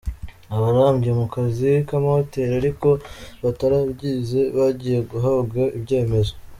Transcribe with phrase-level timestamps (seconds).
[0.55, 2.89] Abarambye mu kazi k’amahoteli ariko
[3.43, 6.33] batarabyize bagiye guhabwa ibyemezo